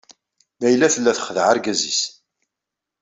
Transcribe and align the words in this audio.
Layla 0.61 0.87
tella 0.93 1.11
txeddeɛ 1.17 1.45
argaz-is. 1.51 2.01